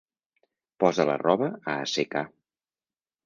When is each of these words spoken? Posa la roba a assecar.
Posa 0.83 1.05
la 1.09 1.17
roba 1.23 1.49
a 1.73 1.75
assecar. 1.83 2.25